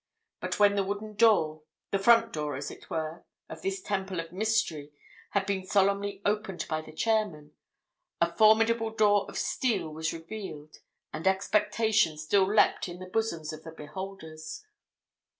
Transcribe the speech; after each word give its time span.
But 0.39 0.57
when 0.57 0.73
the 0.75 0.83
wooden 0.83 1.13
door—the 1.13 1.99
front 1.99 2.33
door, 2.33 2.55
as 2.55 2.71
it 2.71 2.89
were, 2.89 3.23
of 3.49 3.61
this 3.61 3.83
temple 3.83 4.19
of 4.19 4.31
mystery, 4.31 4.93
had 5.29 5.45
been 5.45 5.63
solemnly 5.63 6.23
opened 6.25 6.65
by 6.67 6.81
the 6.81 6.91
chairman, 6.91 7.51
a 8.19 8.33
formidable 8.35 8.89
door 8.89 9.27
of 9.29 9.37
steel 9.37 9.89
was 9.89 10.11
revealed, 10.11 10.77
and 11.13 11.27
expectation 11.27 12.17
still 12.17 12.51
leapt 12.51 12.89
in 12.89 12.97
the 12.97 13.05
bosoms 13.05 13.53
of 13.53 13.63
the 13.63 13.71
beholders. 13.71 14.65